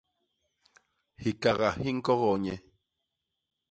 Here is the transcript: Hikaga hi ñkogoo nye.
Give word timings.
Hikaga 1.21 1.69
hi 1.79 1.89
ñkogoo 1.97 2.37
nye. 2.43 2.55